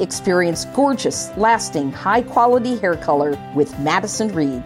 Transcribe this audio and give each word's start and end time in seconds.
Experience 0.00 0.64
gorgeous, 0.66 1.30
lasting, 1.36 1.92
high 1.92 2.22
quality 2.22 2.76
hair 2.76 2.96
color 2.96 3.38
with 3.54 3.78
Madison 3.78 4.34
Reed. 4.34 4.62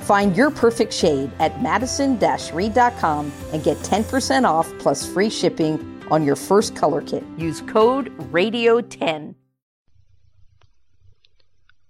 Find 0.00 0.36
your 0.36 0.50
perfect 0.50 0.92
shade 0.92 1.30
at 1.38 1.62
madison 1.62 2.18
reed.com 2.52 3.32
and 3.52 3.62
get 3.62 3.76
10% 3.78 4.44
off 4.44 4.72
plus 4.78 5.06
free 5.06 5.30
shipping 5.30 6.02
on 6.10 6.24
your 6.24 6.36
first 6.36 6.74
color 6.74 7.02
kit. 7.02 7.24
Use 7.36 7.60
code 7.62 8.16
RADIO10. 8.32 9.34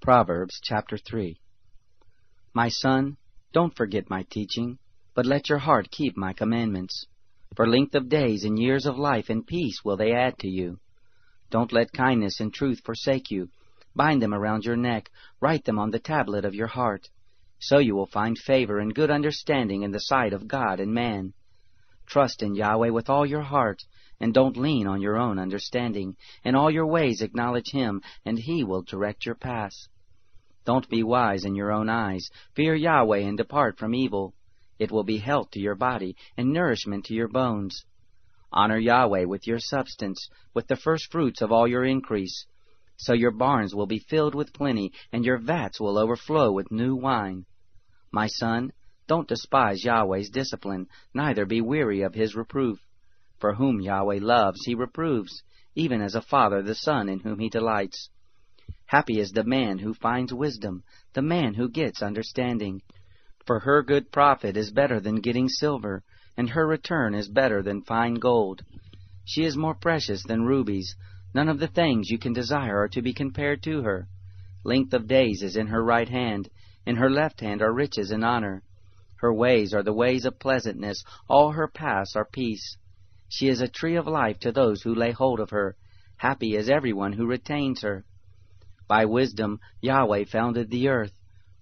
Proverbs 0.01 0.61
chapter 0.63 0.99
3 0.99 1.38
my 2.55 2.69
son, 2.69 3.16
don't 3.55 3.74
forget 3.74 4.11
my 4.11 4.24
teaching, 4.24 4.79
but 5.15 5.24
let 5.24 5.49
your 5.49 5.59
heart 5.59 5.91
keep 5.91 6.19
my 6.19 6.35
commandments. 6.35 7.07
For 7.57 7.66
length 7.66 7.95
of 7.95 8.11
days 8.11 8.45
and 8.45 8.59
years 8.59 8.85
of 8.85 8.99
life 8.99 9.30
and 9.30 9.47
peace 9.47 9.83
will 9.83 9.97
they 9.97 10.13
add 10.13 10.38
to 10.41 10.49
you. 10.49 10.79
Don't 11.52 11.70
let 11.70 11.92
kindness 11.92 12.41
and 12.41 12.52
truth 12.52 12.80
forsake 12.83 13.30
you. 13.30 13.51
Bind 13.95 14.23
them 14.23 14.33
around 14.33 14.65
your 14.65 14.77
neck, 14.77 15.10
write 15.38 15.66
them 15.66 15.79
on 15.79 15.91
the 15.91 15.98
tablet 15.98 16.47
of 16.47 16.55
your 16.55 16.66
heart. 16.66 17.10
So 17.60 17.77
you 17.77 17.95
will 17.95 18.07
find 18.07 18.38
favor 18.38 18.79
and 18.79 18.95
good 18.95 19.10
understanding 19.10 19.82
in 19.82 19.90
the 19.90 19.99
sight 19.99 20.32
of 20.32 20.49
God 20.49 20.80
and 20.80 20.95
man. 20.95 21.35
Trust 22.07 22.43
in 22.43 22.54
Yahweh 22.54 22.88
with 22.88 23.10
all 23.10 23.27
your 23.27 23.43
heart, 23.43 23.82
and 24.18 24.32
don't 24.32 24.57
lean 24.57 24.87
on 24.87 25.02
your 25.02 25.18
own 25.18 25.38
understanding. 25.38 26.16
In 26.43 26.54
all 26.54 26.71
your 26.71 26.87
ways 26.87 27.21
acknowledge 27.21 27.71
Him, 27.71 28.01
and 28.24 28.38
He 28.38 28.65
will 28.65 28.80
direct 28.80 29.27
your 29.27 29.34
paths. 29.34 29.90
Don't 30.65 30.88
be 30.88 31.02
wise 31.02 31.45
in 31.45 31.55
your 31.55 31.71
own 31.71 31.90
eyes. 31.90 32.30
Fear 32.55 32.77
Yahweh 32.77 33.18
and 33.18 33.37
depart 33.37 33.79
from 33.79 33.95
evil. 33.95 34.32
It 34.79 34.90
will 34.90 35.05
be 35.05 35.18
health 35.18 35.51
to 35.51 35.60
your 35.60 35.74
body 35.74 36.16
and 36.34 36.51
nourishment 36.51 37.05
to 37.07 37.15
your 37.15 37.29
bones. 37.29 37.84
Honor 38.53 38.79
Yahweh 38.79 39.25
with 39.25 39.47
your 39.47 39.59
substance, 39.59 40.29
with 40.55 40.67
the 40.67 40.77
first 40.77 41.11
fruits 41.11 41.41
of 41.43 41.51
all 41.51 41.67
your 41.67 41.85
increase. 41.85 42.47
So 42.97 43.15
your 43.15 43.31
barns 43.31 43.75
will 43.75 43.87
be 43.87 43.99
filled 43.99 44.35
with 44.35 44.53
plenty, 44.53 44.93
and 45.13 45.25
your 45.25 45.39
vats 45.39 45.81
will 45.81 45.99
overflow 45.99 46.53
with 46.53 46.71
new 46.71 46.95
wine. 46.95 47.47
My 48.13 48.27
son, 48.27 48.73
don't 49.09 49.27
despise 49.27 49.85
Yahweh's 49.85 50.30
discipline, 50.30 50.87
neither 51.13 51.45
be 51.45 51.61
weary 51.61 52.03
of 52.03 52.15
his 52.15 52.37
reproof. 52.37 52.79
For 53.39 53.55
whom 53.55 53.80
Yahweh 53.80 54.21
loves, 54.21 54.65
he 54.65 54.75
reproves, 54.75 55.43
even 55.75 56.01
as 56.01 56.15
a 56.15 56.23
father 56.23 56.63
the 56.63 56.75
son 56.75 57.09
in 57.09 57.21
whom 57.21 57.39
he 57.39 57.49
delights. 57.49 58.11
Happy 58.87 59.19
is 59.19 59.33
the 59.33 59.43
man 59.43 59.79
who 59.79 59.95
finds 59.95 60.33
wisdom, 60.33 60.85
the 61.15 61.23
man 61.23 61.55
who 61.55 61.69
gets 61.69 62.03
understanding. 62.03 62.83
For 63.47 63.59
her 63.61 63.83
good 63.83 64.12
profit 64.12 64.56
is 64.56 64.71
better 64.71 65.00
than 65.00 65.21
getting 65.21 65.49
silver, 65.49 66.05
and 66.37 66.50
her 66.50 66.66
return 66.66 67.15
is 67.15 67.28
better 67.28 67.62
than 67.62 67.83
fine 67.83 68.15
gold. 68.15 68.62
She 69.25 69.44
is 69.44 69.56
more 69.56 69.75
precious 69.75 70.22
than 70.22 70.44
rubies. 70.44 70.97
None 71.34 71.49
of 71.49 71.59
the 71.59 71.69
things 71.69 72.11
you 72.11 72.19
can 72.19 72.33
desire 72.33 72.78
are 72.78 72.89
to 72.89 73.03
be 73.03 73.12
compared 73.12 73.62
to 73.62 73.83
her. 73.83 74.09
Length 74.65 74.94
of 74.94 75.06
days 75.06 75.43
is 75.43 75.56
in 75.56 75.66
her 75.69 75.83
right 75.83 76.09
hand, 76.09 76.49
in 76.87 76.97
her 76.97 77.11
left 77.11 77.41
hand 77.41 77.62
are 77.62 77.72
riches 77.72 78.11
and 78.11 78.25
honor. 78.25 78.62
Her 79.16 79.33
ways 79.33 79.72
are 79.72 79.83
the 79.83 79.93
ways 79.93 80.25
of 80.25 80.39
pleasantness, 80.39 81.05
all 81.29 81.53
her 81.53 81.69
paths 81.69 82.17
are 82.17 82.25
peace. 82.25 82.77
She 83.29 83.49
is 83.49 83.61
a 83.61 83.69
tree 83.69 83.97
of 83.97 84.06
life 84.06 84.39
to 84.41 84.53
those 84.53 84.83
who 84.83 84.95
lay 84.95 85.12
hold 85.12 85.41
of 85.41 85.51
her. 85.51 85.77
Happy 86.17 86.55
is 86.56 86.69
everyone 86.69 87.12
who 87.12 87.27
retains 87.27 87.83
her. 87.83 88.05
By 88.89 89.05
wisdom 89.05 89.61
Yahweh 89.81 90.25
founded 90.25 90.71
the 90.71 90.89
earth. 90.89 91.12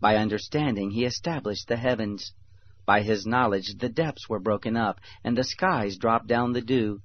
By 0.01 0.17
understanding 0.17 0.91
he 0.91 1.05
established 1.05 1.69
the 1.69 1.77
heavens. 1.77 2.33
By 2.91 3.03
his 3.03 3.25
knowledge 3.25 3.77
the 3.79 3.89
depths 3.89 4.29
were 4.29 4.41
broken 4.41 4.77
up, 4.77 5.01
and 5.23 5.39
the 5.39 5.45
skies 5.45 5.97
dropped 5.97 6.27
down 6.27 6.55
the 6.55 6.61
dew. 6.61 7.03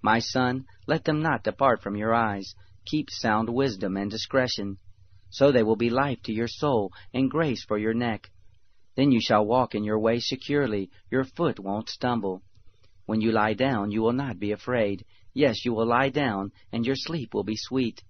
My 0.00 0.18
son, 0.18 0.64
let 0.86 1.04
them 1.04 1.20
not 1.20 1.44
depart 1.44 1.82
from 1.82 1.94
your 1.94 2.14
eyes. 2.14 2.54
Keep 2.86 3.10
sound 3.10 3.50
wisdom 3.50 3.98
and 3.98 4.10
discretion. 4.10 4.78
So 5.28 5.52
they 5.52 5.62
will 5.62 5.76
be 5.76 5.90
life 5.90 6.22
to 6.22 6.32
your 6.32 6.48
soul, 6.48 6.90
and 7.12 7.30
grace 7.30 7.66
for 7.66 7.76
your 7.76 7.92
neck. 7.92 8.30
Then 8.96 9.12
you 9.12 9.20
shall 9.20 9.44
walk 9.44 9.74
in 9.74 9.84
your 9.84 9.98
way 9.98 10.20
securely, 10.20 10.90
your 11.10 11.24
foot 11.24 11.60
won't 11.60 11.90
stumble. 11.90 12.42
When 13.04 13.20
you 13.20 13.30
lie 13.30 13.52
down, 13.52 13.90
you 13.90 14.00
will 14.00 14.14
not 14.14 14.38
be 14.38 14.52
afraid. 14.52 15.04
Yes, 15.34 15.66
you 15.66 15.74
will 15.74 15.86
lie 15.86 16.08
down, 16.08 16.50
and 16.72 16.86
your 16.86 16.96
sleep 16.96 17.34
will 17.34 17.44
be 17.44 17.56
sweet. 17.58 18.02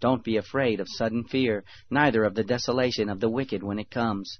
Don't 0.00 0.22
be 0.22 0.36
afraid 0.36 0.80
of 0.80 0.88
sudden 0.90 1.24
fear, 1.24 1.64
neither 1.88 2.24
of 2.24 2.34
the 2.34 2.44
desolation 2.44 3.08
of 3.08 3.20
the 3.20 3.30
wicked 3.30 3.62
when 3.62 3.78
it 3.78 3.90
comes. 3.90 4.38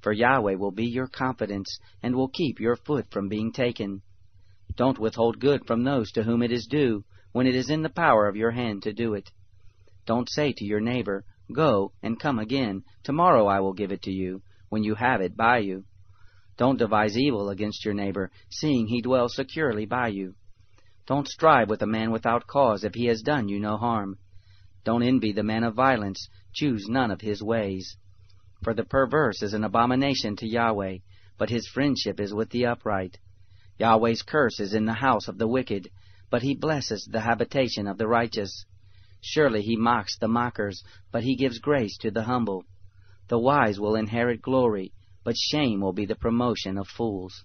For 0.00 0.12
Yahweh 0.12 0.54
will 0.54 0.70
be 0.70 0.86
your 0.86 1.08
confidence, 1.08 1.78
and 2.02 2.14
will 2.14 2.28
keep 2.28 2.60
your 2.60 2.76
foot 2.76 3.10
from 3.10 3.28
being 3.28 3.52
taken. 3.52 4.02
Don't 4.76 4.98
withhold 4.98 5.40
good 5.40 5.66
from 5.66 5.82
those 5.82 6.12
to 6.12 6.22
whom 6.22 6.42
it 6.42 6.52
is 6.52 6.66
due, 6.66 7.04
when 7.32 7.46
it 7.46 7.54
is 7.54 7.68
in 7.68 7.82
the 7.82 7.88
power 7.88 8.28
of 8.28 8.36
your 8.36 8.52
hand 8.52 8.82
to 8.84 8.92
do 8.92 9.14
it. 9.14 9.30
Don't 10.06 10.30
say 10.30 10.52
to 10.52 10.64
your 10.64 10.80
neighbor, 10.80 11.24
Go, 11.52 11.92
and 12.02 12.20
come 12.20 12.38
again, 12.38 12.84
tomorrow 13.02 13.46
I 13.46 13.60
will 13.60 13.72
give 13.72 13.90
it 13.90 14.02
to 14.02 14.12
you, 14.12 14.42
when 14.68 14.84
you 14.84 14.94
have 14.94 15.20
it 15.20 15.36
by 15.36 15.58
you. 15.58 15.84
Don't 16.56 16.78
devise 16.78 17.16
evil 17.16 17.50
against 17.50 17.84
your 17.84 17.94
neighbor, 17.94 18.30
seeing 18.50 18.86
he 18.86 19.00
dwells 19.00 19.34
securely 19.34 19.86
by 19.86 20.08
you. 20.08 20.34
Don't 21.06 21.26
strive 21.26 21.68
with 21.68 21.82
a 21.82 21.86
man 21.86 22.10
without 22.10 22.46
cause 22.46 22.84
if 22.84 22.94
he 22.94 23.06
has 23.06 23.22
done 23.22 23.48
you 23.48 23.58
no 23.58 23.76
harm. 23.76 24.18
Don't 24.84 25.02
envy 25.02 25.32
the 25.32 25.42
man 25.42 25.64
of 25.64 25.74
violence. 25.74 26.28
Choose 26.52 26.86
none 26.88 27.10
of 27.10 27.20
his 27.20 27.42
ways. 27.42 27.96
For 28.62 28.74
the 28.74 28.84
perverse 28.84 29.42
is 29.42 29.54
an 29.54 29.64
abomination 29.64 30.36
to 30.36 30.46
Yahweh, 30.46 30.98
but 31.38 31.50
his 31.50 31.68
friendship 31.68 32.18
is 32.18 32.34
with 32.34 32.50
the 32.50 32.66
upright. 32.66 33.18
Yahweh's 33.78 34.22
curse 34.22 34.58
is 34.58 34.74
in 34.74 34.84
the 34.84 34.94
house 34.94 35.28
of 35.28 35.38
the 35.38 35.46
wicked, 35.46 35.88
but 36.30 36.42
he 36.42 36.54
blesses 36.54 37.08
the 37.10 37.20
habitation 37.20 37.86
of 37.86 37.98
the 37.98 38.08
righteous. 38.08 38.64
Surely 39.20 39.62
he 39.62 39.76
mocks 39.76 40.18
the 40.18 40.28
mockers, 40.28 40.82
but 41.12 41.22
he 41.22 41.36
gives 41.36 41.58
grace 41.58 41.96
to 41.98 42.10
the 42.10 42.24
humble. 42.24 42.64
The 43.28 43.38
wise 43.38 43.78
will 43.78 43.94
inherit 43.94 44.42
glory, 44.42 44.92
but 45.22 45.36
shame 45.36 45.80
will 45.80 45.92
be 45.92 46.06
the 46.06 46.16
promotion 46.16 46.78
of 46.78 46.88
fools. 46.88 47.44